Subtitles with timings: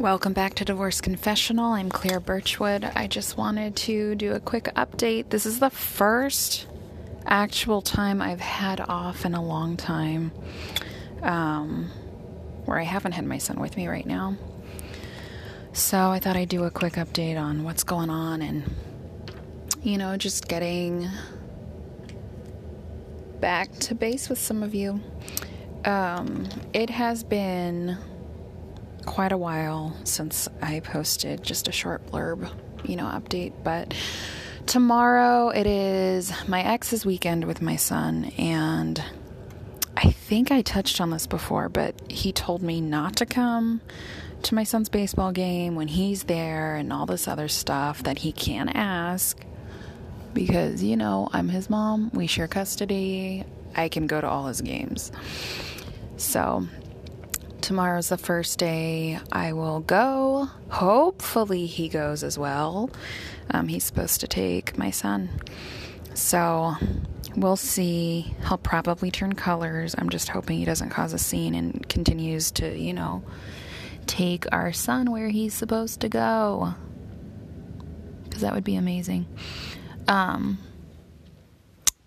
[0.00, 1.74] Welcome back to Divorce Confessional.
[1.74, 2.84] I'm Claire Birchwood.
[2.84, 5.28] I just wanted to do a quick update.
[5.28, 6.66] This is the first
[7.26, 10.32] actual time I've had off in a long time
[11.20, 11.90] um,
[12.64, 14.38] where I haven't had my son with me right now.
[15.74, 18.74] So I thought I'd do a quick update on what's going on and,
[19.82, 21.10] you know, just getting
[23.38, 25.02] back to base with some of you.
[25.84, 27.98] Um, it has been
[29.10, 32.48] quite a while since I posted just a short blurb,
[32.84, 33.52] you know, update.
[33.64, 33.92] But
[34.66, 39.02] tomorrow it is my ex's weekend with my son, and
[39.96, 43.80] I think I touched on this before, but he told me not to come
[44.44, 48.30] to my son's baseball game when he's there and all this other stuff that he
[48.30, 49.36] can ask
[50.32, 54.60] because, you know, I'm his mom, we share custody, I can go to all his
[54.60, 55.10] games.
[56.16, 56.68] So
[57.70, 60.48] tomorrow's the first day I will go.
[60.70, 62.90] Hopefully, he goes as well.
[63.48, 65.30] Um, he's supposed to take my son.
[66.14, 66.74] So
[67.36, 68.34] we'll see.
[68.48, 69.94] He'll probably turn colors.
[69.96, 73.22] I'm just hoping he doesn't cause a scene and continues to, you know,
[74.04, 76.74] take our son where he's supposed to go.
[78.24, 79.28] Because that would be amazing.
[80.08, 80.58] Um,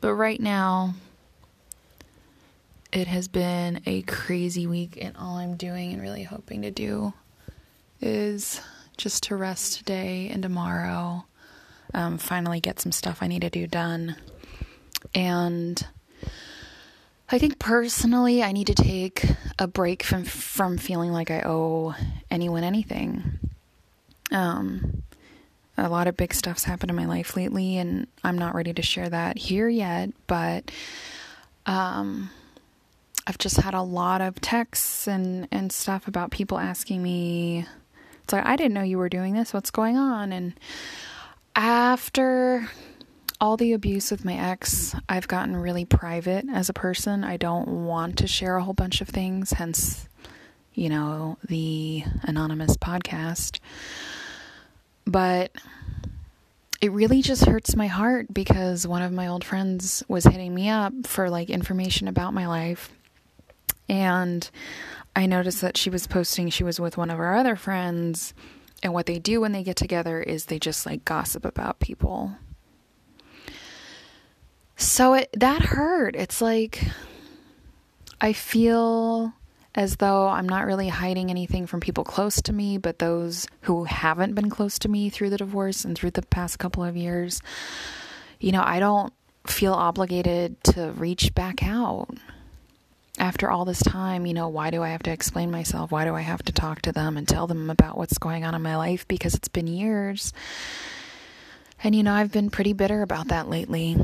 [0.00, 0.94] but right now,
[2.92, 7.12] it has been a crazy week, and all I'm doing and really hoping to do
[8.00, 8.60] is
[8.96, 11.24] just to rest today and tomorrow.
[11.94, 14.16] Um, finally, get some stuff I need to do done.
[15.14, 15.86] And
[17.30, 19.24] I think personally, I need to take
[19.58, 21.94] a break from from feeling like I owe
[22.30, 23.38] anyone anything.
[24.32, 25.02] Um,
[25.76, 28.82] a lot of big stuff's happened in my life lately, and I'm not ready to
[28.82, 30.10] share that here yet.
[30.26, 30.70] But
[31.66, 32.30] um,
[33.30, 37.64] I've just had a lot of texts and, and stuff about people asking me,
[38.24, 39.54] it's like, I didn't know you were doing this.
[39.54, 40.32] What's going on?
[40.32, 40.54] And
[41.54, 42.68] after
[43.40, 47.22] all the abuse with my ex, I've gotten really private as a person.
[47.22, 50.08] I don't want to share a whole bunch of things, hence,
[50.74, 53.60] you know, the anonymous podcast.
[55.04, 55.52] But
[56.80, 60.68] it really just hurts my heart because one of my old friends was hitting me
[60.68, 62.90] up for like information about my life
[63.90, 64.48] and
[65.16, 68.32] I noticed that she was posting she was with one of our other friends.
[68.84, 72.36] And what they do when they get together is they just like gossip about people.
[74.76, 76.14] So it that hurt.
[76.14, 76.84] It's like
[78.20, 79.34] I feel
[79.74, 83.84] as though I'm not really hiding anything from people close to me, but those who
[83.84, 87.42] haven't been close to me through the divorce and through the past couple of years,
[88.38, 89.12] you know, I don't
[89.48, 92.08] feel obligated to reach back out
[93.20, 95.92] after all this time, you know, why do I have to explain myself?
[95.92, 98.54] Why do I have to talk to them and tell them about what's going on
[98.54, 99.06] in my life?
[99.06, 100.32] Because it's been years.
[101.84, 103.96] And, you know, I've been pretty bitter about that lately.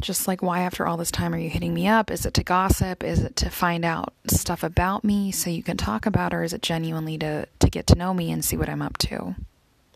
[0.00, 2.10] Just like, why after all this time are you hitting me up?
[2.10, 3.04] Is it to gossip?
[3.04, 6.52] Is it to find out stuff about me so you can talk about, or is
[6.52, 9.36] it genuinely to, to get to know me and see what I'm up to,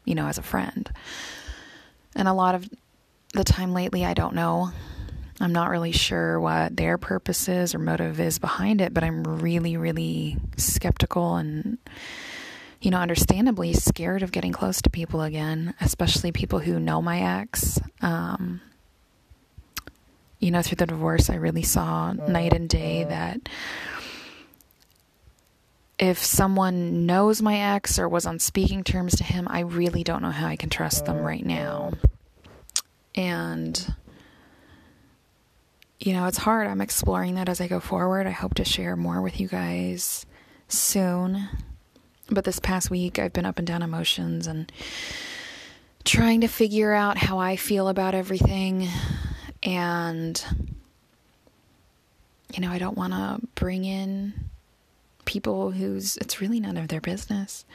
[0.04, 0.88] you know, as a friend?
[2.14, 2.70] And a lot of
[3.34, 4.70] the time lately, I don't know.
[5.40, 9.24] I'm not really sure what their purpose is or motive is behind it, but I'm
[9.24, 11.78] really, really skeptical and,
[12.82, 17.40] you know, understandably scared of getting close to people again, especially people who know my
[17.40, 17.80] ex.
[18.02, 18.60] Um,
[20.40, 23.48] you know, through the divorce, I really saw night and day that
[25.98, 30.22] if someone knows my ex or was on speaking terms to him, I really don't
[30.22, 31.92] know how I can trust them right now.
[33.14, 33.94] And
[36.00, 36.66] you know, it's hard.
[36.66, 38.26] I'm exploring that as I go forward.
[38.26, 40.24] I hope to share more with you guys
[40.66, 41.46] soon.
[42.30, 44.72] But this past week, I've been up and down emotions and
[46.04, 48.88] trying to figure out how I feel about everything.
[49.62, 50.42] And,
[52.54, 54.32] you know, I don't want to bring in
[55.26, 57.66] people whose it's really none of their business.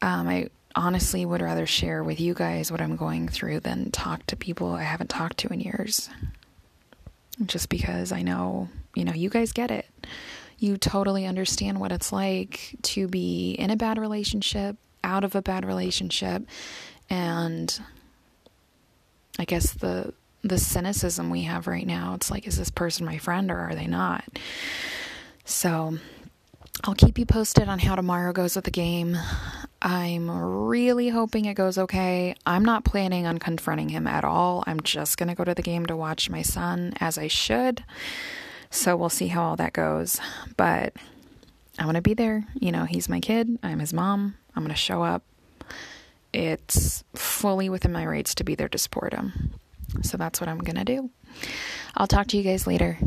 [0.00, 4.24] Um, I honestly would rather share with you guys what I'm going through than talk
[4.26, 6.08] to people I haven't talked to in years
[7.44, 9.86] just because I know, you know, you guys get it.
[10.58, 15.42] You totally understand what it's like to be in a bad relationship, out of a
[15.42, 16.42] bad relationship,
[17.10, 17.78] and
[19.38, 23.18] I guess the the cynicism we have right now, it's like is this person my
[23.18, 24.24] friend or are they not?
[25.44, 25.98] So,
[26.84, 29.16] I'll keep you posted on how tomorrow goes with the game.
[29.86, 32.34] I'm really hoping it goes okay.
[32.44, 34.64] I'm not planning on confronting him at all.
[34.66, 37.84] I'm just going to go to the game to watch my son as I should.
[38.68, 40.20] So we'll see how all that goes.
[40.56, 40.92] But
[41.78, 42.44] I'm going to be there.
[42.54, 43.60] You know, he's my kid.
[43.62, 44.34] I'm his mom.
[44.56, 45.22] I'm going to show up.
[46.32, 49.52] It's fully within my rights to be there to support him.
[50.02, 51.10] So that's what I'm going to do.
[51.96, 52.98] I'll talk to you guys later.